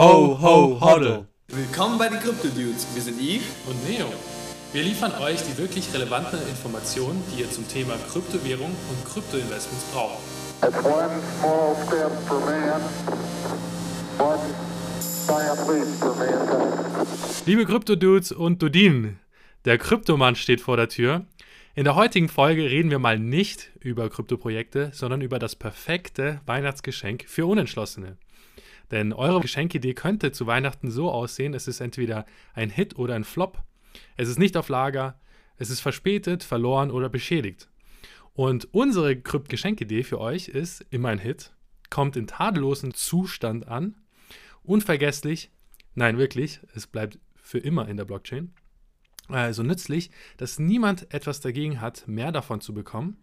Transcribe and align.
Ho, 0.00 0.34
ho, 0.40 0.80
hodl. 0.80 1.26
Willkommen 1.48 1.98
bei 1.98 2.08
den 2.08 2.20
Crypto 2.20 2.48
Dudes. 2.48 2.86
Wir 2.94 3.02
sind 3.02 3.20
Yves 3.20 3.44
und 3.66 3.86
Neo. 3.86 4.06
Wir 4.72 4.82
liefern 4.82 5.12
euch 5.20 5.42
die 5.42 5.58
wirklich 5.58 5.92
relevanten 5.92 6.38
Informationen, 6.48 7.22
die 7.30 7.42
ihr 7.42 7.50
zum 7.50 7.68
Thema 7.68 7.96
Kryptowährung 8.10 8.70
und 8.70 9.04
Kryptoinvestments 9.04 9.84
braucht. 9.92 10.22
It's 10.62 10.82
one 10.82 11.10
small 11.38 11.76
step 11.86 12.10
for 12.26 12.40
man, 12.40 12.80
one 14.18 14.40
giant 15.26 15.68
leap 15.68 15.86
for 15.98 16.16
mankind. 16.16 17.44
Liebe 17.44 17.66
Krypto-Dudes 17.66 18.32
und 18.32 18.62
Dudinen, 18.62 19.20
der 19.66 19.76
Kryptomann 19.76 20.34
steht 20.34 20.62
vor 20.62 20.78
der 20.78 20.88
Tür. 20.88 21.26
In 21.74 21.84
der 21.84 21.94
heutigen 21.94 22.30
Folge 22.30 22.70
reden 22.70 22.90
wir 22.90 23.00
mal 23.00 23.18
nicht 23.18 23.70
über 23.80 24.08
Kryptoprojekte, 24.08 24.92
sondern 24.94 25.20
über 25.20 25.38
das 25.38 25.56
perfekte 25.56 26.40
Weihnachtsgeschenk 26.46 27.26
für 27.28 27.44
Unentschlossene. 27.44 28.16
Denn 28.90 29.12
eure 29.12 29.40
Geschenkidee 29.40 29.94
könnte 29.94 30.32
zu 30.32 30.46
Weihnachten 30.46 30.90
so 30.90 31.10
aussehen, 31.10 31.54
es 31.54 31.68
ist 31.68 31.80
entweder 31.80 32.26
ein 32.54 32.70
Hit 32.70 32.96
oder 32.98 33.14
ein 33.14 33.24
Flop. 33.24 33.62
Es 34.16 34.28
ist 34.28 34.38
nicht 34.38 34.56
auf 34.56 34.68
Lager, 34.68 35.18
es 35.56 35.70
ist 35.70 35.80
verspätet, 35.80 36.42
verloren 36.42 36.90
oder 36.90 37.08
beschädigt. 37.08 37.68
Und 38.34 38.72
unsere 38.72 39.16
Krypt-Geschenkidee 39.16 40.02
für 40.02 40.20
euch 40.20 40.48
ist 40.48 40.84
immer 40.90 41.10
ein 41.10 41.18
Hit, 41.18 41.52
kommt 41.90 42.16
in 42.16 42.26
tadellosen 42.26 42.94
Zustand 42.94 43.68
an, 43.68 43.96
unvergesslich, 44.62 45.50
nein 45.94 46.18
wirklich, 46.18 46.60
es 46.74 46.86
bleibt 46.86 47.18
für 47.36 47.58
immer 47.58 47.88
in 47.88 47.96
der 47.96 48.04
Blockchain. 48.04 48.52
Also 49.28 49.62
nützlich, 49.62 50.10
dass 50.36 50.58
niemand 50.58 51.12
etwas 51.12 51.40
dagegen 51.40 51.80
hat, 51.80 52.06
mehr 52.08 52.32
davon 52.32 52.60
zu 52.60 52.74
bekommen. 52.74 53.16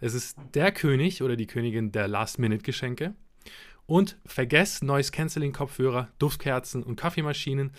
Es 0.00 0.14
ist 0.14 0.38
der 0.54 0.72
König 0.72 1.22
oder 1.22 1.36
die 1.36 1.46
Königin 1.46 1.92
der 1.92 2.08
Last-Minute-Geschenke. 2.08 3.14
Und 3.86 4.18
vergesst 4.26 4.82
Noise 4.82 5.12
Canceling 5.12 5.52
Kopfhörer, 5.52 6.08
Duftkerzen 6.18 6.82
und 6.82 6.96
Kaffeemaschinen. 6.96 7.70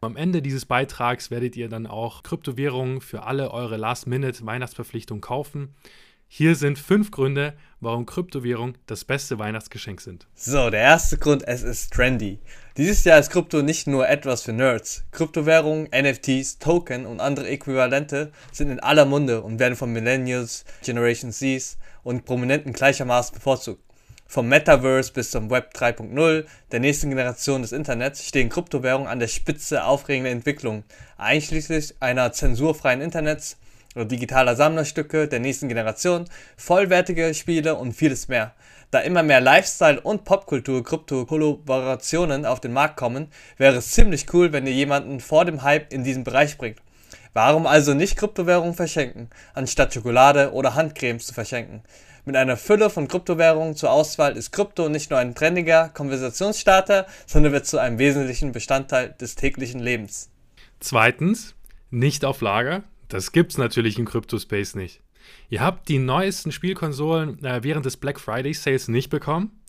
Am 0.00 0.16
Ende 0.16 0.42
dieses 0.42 0.66
Beitrags 0.66 1.30
werdet 1.30 1.56
ihr 1.56 1.68
dann 1.68 1.86
auch 1.86 2.22
Kryptowährungen 2.22 3.00
für 3.00 3.24
alle 3.24 3.50
eure 3.50 3.76
Last-Minute-Weihnachtsverpflichtungen 3.76 5.20
kaufen. 5.20 5.74
Hier 6.28 6.56
sind 6.56 6.78
fünf 6.78 7.10
Gründe, 7.10 7.54
warum 7.80 8.04
Kryptowährungen 8.04 8.76
das 8.86 9.04
beste 9.04 9.38
Weihnachtsgeschenk 9.38 10.00
sind. 10.00 10.26
So, 10.34 10.70
der 10.70 10.80
erste 10.80 11.18
Grund, 11.18 11.46
es 11.46 11.62
ist 11.62 11.92
trendy. 11.92 12.40
Dieses 12.76 13.04
Jahr 13.04 13.18
ist 13.18 13.30
Krypto 13.30 13.62
nicht 13.62 13.86
nur 13.86 14.08
etwas 14.08 14.42
für 14.42 14.52
Nerds. 14.52 15.04
Kryptowährungen, 15.12 15.88
NFTs, 15.92 16.58
Token 16.58 17.06
und 17.06 17.20
andere 17.20 17.48
Äquivalente 17.48 18.32
sind 18.52 18.70
in 18.70 18.80
aller 18.80 19.04
Munde 19.04 19.42
und 19.42 19.60
werden 19.60 19.76
von 19.76 19.92
Millennials, 19.92 20.64
Generation 20.82 21.32
Zs 21.32 21.78
und 22.02 22.24
Prominenten 22.24 22.72
gleichermaßen 22.72 23.34
bevorzugt. 23.34 23.85
Vom 24.28 24.48
Metaverse 24.48 25.12
bis 25.12 25.30
zum 25.30 25.50
Web 25.50 25.72
3.0, 25.76 26.46
der 26.72 26.80
nächsten 26.80 27.10
Generation 27.10 27.62
des 27.62 27.70
Internets, 27.70 28.26
stehen 28.26 28.48
Kryptowährungen 28.48 29.06
an 29.06 29.20
der 29.20 29.28
Spitze 29.28 29.84
aufregender 29.84 30.32
Entwicklungen, 30.32 30.82
einschließlich 31.16 31.94
einer 32.00 32.32
zensurfreien 32.32 33.00
Internets, 33.00 33.56
digitaler 33.94 34.56
Sammlerstücke 34.56 35.28
der 35.28 35.38
nächsten 35.38 35.68
Generation, 35.68 36.24
vollwertige 36.56 37.34
Spiele 37.34 37.76
und 37.76 37.92
vieles 37.92 38.26
mehr. 38.26 38.52
Da 38.90 38.98
immer 38.98 39.22
mehr 39.22 39.40
Lifestyle- 39.40 40.00
und 40.00 40.24
Popkultur-Krypto-Kollaborationen 40.24 42.46
auf 42.46 42.58
den 42.60 42.72
Markt 42.72 42.96
kommen, 42.96 43.28
wäre 43.58 43.76
es 43.76 43.92
ziemlich 43.92 44.26
cool, 44.34 44.52
wenn 44.52 44.66
ihr 44.66 44.72
jemanden 44.72 45.20
vor 45.20 45.44
dem 45.44 45.62
Hype 45.62 45.92
in 45.92 46.02
diesen 46.02 46.24
Bereich 46.24 46.58
bringt. 46.58 46.80
Warum 47.32 47.64
also 47.66 47.94
nicht 47.94 48.16
Kryptowährungen 48.16 48.74
verschenken, 48.74 49.30
anstatt 49.54 49.94
Schokolade 49.94 50.52
oder 50.52 50.74
Handcremes 50.74 51.26
zu 51.26 51.34
verschenken? 51.34 51.82
Mit 52.28 52.34
einer 52.34 52.56
Fülle 52.56 52.90
von 52.90 53.06
Kryptowährungen 53.06 53.76
zur 53.76 53.92
Auswahl 53.92 54.36
ist 54.36 54.50
Krypto 54.50 54.88
nicht 54.88 55.10
nur 55.10 55.20
ein 55.20 55.36
trendiger 55.36 55.90
Konversationsstarter, 55.90 57.06
sondern 57.24 57.52
wird 57.52 57.66
zu 57.66 57.78
einem 57.78 58.00
wesentlichen 58.00 58.50
Bestandteil 58.50 59.14
des 59.20 59.36
täglichen 59.36 59.78
Lebens. 59.78 60.28
Zweitens, 60.80 61.54
nicht 61.90 62.24
auf 62.24 62.40
Lager. 62.40 62.82
Das 63.06 63.30
gibt's 63.30 63.58
natürlich 63.58 63.96
im 63.96 64.06
Crypto-Space 64.06 64.74
nicht. 64.74 65.02
Ihr 65.50 65.60
habt 65.60 65.88
die 65.88 66.00
neuesten 66.00 66.50
Spielkonsolen 66.50 67.44
äh, 67.44 67.62
während 67.62 67.86
des 67.86 67.96
Black 67.96 68.18
Friday 68.18 68.54
Sales 68.54 68.88
nicht 68.88 69.08
bekommen? 69.08 69.60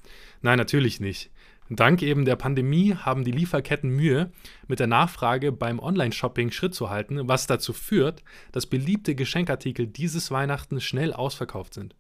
Nein, 0.42 0.58
natürlich 0.58 1.00
nicht. 1.00 1.30
Dank 1.70 2.02
eben 2.02 2.26
der 2.26 2.38
Pandemie 2.38 2.96
haben 2.96 3.24
die 3.24 3.32
Lieferketten 3.32 3.92
Mühe, 3.92 4.32
mit 4.68 4.80
der 4.80 4.88
Nachfrage 4.88 5.52
beim 5.52 5.78
Online-Shopping 5.78 6.50
Schritt 6.50 6.74
zu 6.74 6.90
halten, 6.90 7.28
was 7.28 7.46
dazu 7.46 7.72
führt, 7.72 8.24
dass 8.52 8.66
beliebte 8.66 9.14
Geschenkartikel 9.14 9.86
dieses 9.86 10.32
Weihnachten 10.32 10.82
schnell 10.82 11.14
ausverkauft 11.14 11.76
sind. 11.76 11.94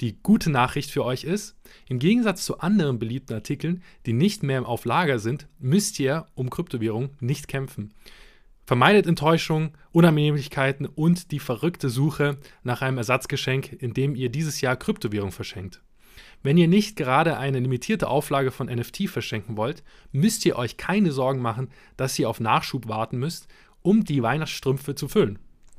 Die 0.00 0.18
gute 0.22 0.50
Nachricht 0.50 0.90
für 0.90 1.04
euch 1.04 1.24
ist, 1.24 1.56
im 1.88 1.98
Gegensatz 1.98 2.44
zu 2.44 2.58
anderen 2.60 2.98
beliebten 2.98 3.32
Artikeln, 3.32 3.82
die 4.04 4.12
nicht 4.12 4.42
mehr 4.42 4.66
auf 4.68 4.84
Lager 4.84 5.18
sind, 5.18 5.48
müsst 5.58 5.98
ihr 5.98 6.26
um 6.34 6.50
Kryptowährung 6.50 7.10
nicht 7.20 7.48
kämpfen. 7.48 7.94
Vermeidet 8.66 9.06
Enttäuschung, 9.06 9.72
Unannehmlichkeiten 9.92 10.86
und 10.86 11.30
die 11.30 11.38
verrückte 11.38 11.88
Suche 11.88 12.36
nach 12.62 12.82
einem 12.82 12.98
Ersatzgeschenk, 12.98 13.72
indem 13.80 14.14
ihr 14.14 14.28
dieses 14.28 14.60
Jahr 14.60 14.76
Kryptowährung 14.76 15.32
verschenkt. 15.32 15.80
Wenn 16.42 16.58
ihr 16.58 16.68
nicht 16.68 16.96
gerade 16.96 17.38
eine 17.38 17.60
limitierte 17.60 18.08
Auflage 18.08 18.50
von 18.50 18.66
NFT 18.66 19.08
verschenken 19.08 19.56
wollt, 19.56 19.82
müsst 20.12 20.44
ihr 20.44 20.56
euch 20.56 20.76
keine 20.76 21.12
Sorgen 21.12 21.40
machen, 21.40 21.68
dass 21.96 22.18
ihr 22.18 22.28
auf 22.28 22.40
Nachschub 22.40 22.88
warten 22.88 23.18
müsst, 23.18 23.48
um 23.82 24.04
die 24.04 24.22
Weihnachtsstrümpfe 24.22 24.94
zu 24.94 25.08
füllen. 25.08 25.38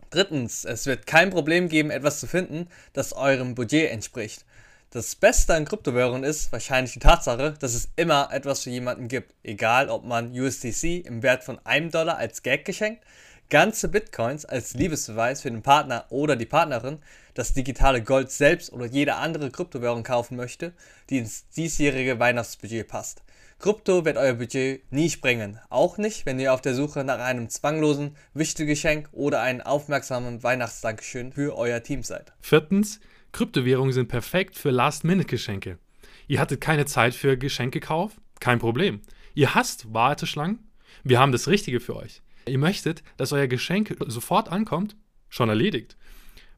Drittens, 0.10 0.64
es 0.64 0.86
wird 0.86 1.06
kein 1.06 1.30
Problem 1.30 1.68
geben, 1.68 1.92
etwas 1.92 2.20
zu 2.20 2.28
finden, 2.28 2.68
das 2.94 3.14
eurem 3.14 3.56
Budget 3.56 3.92
entspricht. 3.92 4.46
Das 4.92 5.16
Beste 5.16 5.54
an 5.54 5.66
Kryptowährungen 5.66 6.24
ist 6.24 6.52
wahrscheinlich 6.54 6.94
die 6.94 7.00
Tatsache, 7.00 7.56
dass 7.60 7.74
es 7.74 7.90
immer 7.98 8.30
etwas 8.32 8.64
für 8.64 8.70
jemanden 8.70 9.10
gibt. 9.10 9.34
Egal, 9.44 9.90
ob 9.90 10.06
man 10.06 10.32
USDC 10.32 11.06
im 11.06 11.24
Wert 11.24 11.44
von 11.44 11.60
einem 11.66 11.92
Dollar 11.92 12.18
als 12.18 12.42
Gag 12.42 12.64
geschenkt, 12.64 13.04
ganze 13.50 13.90
Bitcoins 13.90 14.46
als 14.46 14.74
Liebesbeweis 14.76 15.42
für 15.42 15.52
den 15.52 15.62
Partner 15.62 16.06
oder 16.10 16.38
die 16.38 16.46
Partnerin, 16.46 17.00
das 17.34 17.54
digitale 17.54 18.02
Gold 18.02 18.32
selbst 18.32 18.72
oder 18.72 18.86
jede 18.86 19.16
andere 19.16 19.52
Kryptowährung 19.52 20.04
kaufen 20.04 20.38
möchte, 20.38 20.74
die 21.10 21.18
ins 21.18 21.50
diesjährige 21.50 22.18
Weihnachtsbudget 22.20 22.88
passt. 22.88 23.24
Krypto 23.60 24.06
wird 24.06 24.18
euer 24.18 24.36
Budget 24.36 24.84
nie 24.92 25.10
sprengen. 25.10 25.60
Auch 25.70 25.98
nicht, 25.98 26.28
wenn 26.28 26.40
ihr 26.40 26.54
auf 26.54 26.62
der 26.62 26.76
Suche 26.76 27.04
nach 27.04 27.18
einem 27.18 27.50
zwanglosen 27.50 28.16
Wichtelgeschenk 28.36 29.10
oder 29.14 29.42
einem 29.42 29.62
aufmerksamen 29.62 30.44
Weihnachtsdankeschön 30.44 31.34
für 31.34 31.58
euer 31.58 31.82
Team 31.82 32.04
seid. 32.04 32.34
Viertens, 32.40 33.00
Kryptowährungen 33.32 33.94
sind 33.94 34.10
perfekt 34.10 34.56
für 34.60 34.70
Last-Minute-Geschenke. 34.70 35.80
Ihr 36.28 36.40
hattet 36.40 36.62
keine 36.62 36.86
Zeit 36.86 37.16
für 37.16 37.36
Geschenkekauf? 37.36 38.12
Kein 38.40 38.60
Problem. 38.60 39.02
Ihr 39.34 39.56
hasst 39.56 39.92
Warteschlangen? 39.92 40.60
Wir 41.04 41.20
haben 41.20 41.32
das 41.32 41.48
Richtige 41.48 41.80
für 41.80 41.96
euch. 41.96 42.22
Ihr 42.48 42.60
möchtet, 42.60 43.02
dass 43.18 43.34
euer 43.34 43.48
Geschenk 43.48 43.96
sofort 44.06 44.50
ankommt? 44.50 44.96
Schon 45.30 45.50
erledigt. 45.50 45.98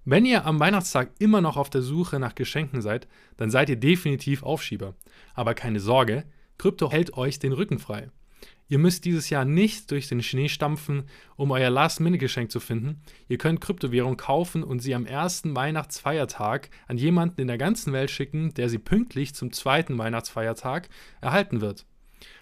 Wenn 0.03 0.25
ihr 0.25 0.45
am 0.45 0.59
Weihnachtstag 0.59 1.11
immer 1.19 1.39
noch 1.39 1.55
auf 1.55 1.69
der 1.69 1.81
Suche 1.81 2.19
nach 2.19 2.35
Geschenken 2.35 2.81
seid, 2.81 3.07
dann 3.37 3.51
seid 3.51 3.69
ihr 3.69 3.77
definitiv 3.77 4.43
Aufschieber. 4.43 4.95
Aber 5.33 5.53
keine 5.53 5.79
Sorge, 5.79 6.25
Krypto 6.59 6.91
hält 6.91 7.17
euch 7.17 7.39
den 7.39 7.53
Rücken 7.53 7.79
frei. 7.79 8.11
Ihr 8.67 8.77
müsst 8.77 9.05
dieses 9.05 9.31
Jahr 9.31 9.45
nicht 9.45 9.89
durch 9.89 10.07
den 10.07 10.21
Schnee 10.21 10.47
stampfen, 10.47 11.05
um 11.35 11.49
euer 11.49 11.71
Last-Minute-Geschenk 11.71 12.51
zu 12.51 12.59
finden. 12.59 13.01
Ihr 13.27 13.39
könnt 13.39 13.61
Kryptowährung 13.61 14.15
kaufen 14.15 14.63
und 14.63 14.79
sie 14.79 14.93
am 14.93 15.07
ersten 15.07 15.55
Weihnachtsfeiertag 15.55 16.69
an 16.87 16.99
jemanden 16.99 17.41
in 17.41 17.47
der 17.47 17.57
ganzen 17.57 17.93
Welt 17.93 18.11
schicken, 18.11 18.53
der 18.53 18.69
sie 18.69 18.77
pünktlich 18.77 19.33
zum 19.33 19.51
zweiten 19.51 19.97
Weihnachtsfeiertag 19.97 20.89
erhalten 21.19 21.61
wird. 21.61 21.87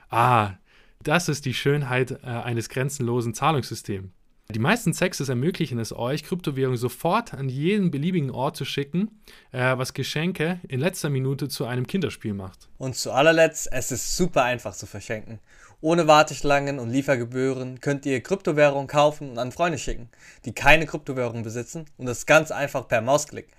Ah, 0.10 0.56
das 1.02 1.30
ist 1.30 1.46
die 1.46 1.54
Schönheit 1.54 2.12
äh, 2.12 2.26
eines 2.26 2.68
grenzenlosen 2.68 3.34
Zahlungssystems. 3.34 4.10
Die 4.50 4.60
meisten 4.60 4.94
Sexes 4.94 5.28
ermöglichen 5.28 5.78
es 5.78 5.92
euch, 5.92 6.24
Kryptowährungen 6.24 6.78
sofort 6.78 7.34
an 7.34 7.50
jeden 7.50 7.92
beliebigen 7.92 8.32
Ort 8.32 8.56
zu 8.56 8.64
schicken, 8.64 9.20
äh, 9.52 9.78
was 9.78 9.94
Geschenke 9.94 10.62
in 10.70 10.80
letzter 10.80 11.10
Minute 11.10 11.50
zu 11.50 11.66
einem 11.66 11.86
Kinderspiel 11.86 12.34
macht. 12.34 12.70
Und 12.78 12.96
zu 12.96 13.12
allerletzt, 13.12 13.68
es 13.74 13.92
ist 13.92 14.16
super 14.16 14.44
einfach 14.44 14.74
zu 14.74 14.86
verschenken. 14.86 15.40
Ohne 15.82 16.08
Warteschlangen 16.08 16.80
und 16.80 16.92
Liefergebühren 16.92 17.82
könnt 17.82 18.06
ihr 18.06 18.24
Kryptowährungen 18.24 18.88
kaufen 18.88 19.32
und 19.32 19.38
an 19.38 19.52
Freunde 19.52 19.78
schicken, 19.78 20.10
die 20.46 20.54
keine 20.54 20.86
Kryptowährung 20.86 21.44
besitzen 21.44 21.86
und 21.98 22.06
das 22.06 22.26
ganz 22.26 22.50
einfach 22.50 22.88
per 22.88 23.02
Mausklick. 23.02 23.50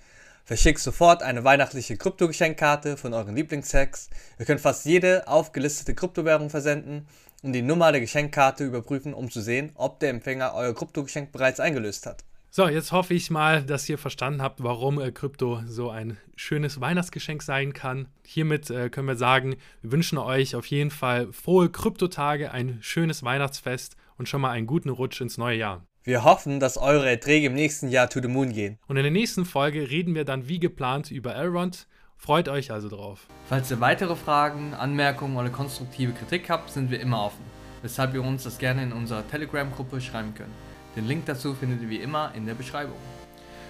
Verschickt 0.43 0.79
sofort 0.79 1.21
eine 1.21 1.43
weihnachtliche 1.43 1.97
Kryptogeschenkkarte 1.97 2.97
von 2.97 3.13
euren 3.13 3.35
Lieblingshacks. 3.35 4.09
Ihr 4.39 4.45
könnt 4.45 4.59
fast 4.59 4.85
jede 4.85 5.27
aufgelistete 5.27 5.93
Kryptowährung 5.93 6.49
versenden 6.49 7.05
und 7.43 7.53
die 7.53 7.61
Nummer 7.61 7.91
der 7.91 8.01
Geschenkkarte 8.01 8.65
überprüfen, 8.65 9.13
um 9.13 9.29
zu 9.29 9.41
sehen, 9.41 9.71
ob 9.75 9.99
der 9.99 10.09
Empfänger 10.09 10.53
euer 10.55 10.73
Kryptogeschenk 10.73 11.31
bereits 11.31 11.59
eingelöst 11.59 12.05
hat. 12.05 12.23
So, 12.51 12.67
jetzt 12.67 12.91
hoffe 12.91 13.13
ich 13.13 13.29
mal, 13.29 13.63
dass 13.63 13.87
ihr 13.87 13.99
verstanden 13.99 14.41
habt, 14.41 14.63
warum 14.63 14.99
äh, 14.99 15.11
Krypto 15.11 15.61
so 15.67 15.91
ein 15.91 16.17
schönes 16.35 16.81
Weihnachtsgeschenk 16.81 17.43
sein 17.43 17.73
kann. 17.73 18.07
Hiermit 18.25 18.71
äh, 18.71 18.89
können 18.89 19.07
wir 19.07 19.17
sagen, 19.17 19.57
wir 19.83 19.91
wünschen 19.91 20.17
euch 20.17 20.55
auf 20.55 20.65
jeden 20.65 20.89
Fall 20.89 21.31
frohe 21.31 21.69
Kryptotage, 21.69 22.51
ein 22.51 22.79
schönes 22.81 23.21
Weihnachtsfest 23.21 23.97
und 24.17 24.27
schon 24.27 24.41
mal 24.41 24.49
einen 24.49 24.65
guten 24.65 24.89
Rutsch 24.89 25.21
ins 25.21 25.37
neue 25.37 25.57
Jahr. 25.57 25.85
Wir 26.03 26.23
hoffen, 26.23 26.59
dass 26.59 26.79
eure 26.79 27.07
Erträge 27.07 27.47
im 27.47 27.53
nächsten 27.53 27.89
Jahr 27.89 28.09
to 28.09 28.19
the 28.19 28.27
moon 28.27 28.51
gehen. 28.51 28.79
Und 28.87 28.97
in 28.97 29.03
der 29.03 29.11
nächsten 29.11 29.45
Folge 29.45 29.91
reden 29.91 30.15
wir 30.15 30.25
dann 30.25 30.47
wie 30.47 30.59
geplant 30.59 31.11
über 31.11 31.35
Elrond 31.35 31.87
Freut 32.19 32.49
euch 32.49 32.69
also 32.69 32.89
drauf. 32.89 33.25
Falls 33.47 33.71
ihr 33.71 33.79
weitere 33.79 34.15
Fragen, 34.15 34.73
Anmerkungen 34.73 35.37
oder 35.37 35.49
konstruktive 35.49 36.11
Kritik 36.11 36.49
habt, 36.49 36.69
sind 36.69 36.91
wir 36.91 36.99
immer 36.99 37.23
offen, 37.23 37.43
weshalb 37.81 38.13
ihr 38.13 38.21
uns 38.23 38.43
das 38.43 38.57
gerne 38.57 38.83
in 38.83 38.91
unserer 38.91 39.27
Telegram-Gruppe 39.27 40.01
schreiben 40.01 40.35
könnt. 40.35 40.53
Den 40.95 41.07
Link 41.07 41.25
dazu 41.25 41.55
findet 41.55 41.81
ihr 41.81 41.89
wie 41.89 42.01
immer 42.01 42.31
in 42.35 42.45
der 42.45 42.55
Beschreibung. 42.55 42.97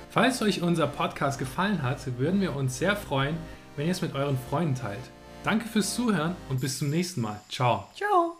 Falls 0.09 0.41
euch 0.41 0.63
unser 0.63 0.87
Podcast 0.87 1.37
gefallen 1.37 1.83
hat, 1.83 1.99
würden 2.17 2.41
wir 2.41 2.55
uns 2.55 2.79
sehr 2.79 2.95
freuen, 2.95 3.37
wenn 3.75 3.85
ihr 3.85 3.91
es 3.91 4.01
mit 4.01 4.15
euren 4.15 4.37
Freunden 4.49 4.75
teilt. 4.75 5.11
Danke 5.43 5.67
fürs 5.67 5.93
Zuhören 5.93 6.35
und 6.49 6.59
bis 6.59 6.79
zum 6.79 6.89
nächsten 6.89 7.21
Mal. 7.21 7.39
Ciao. 7.49 7.87
Ciao! 7.95 8.38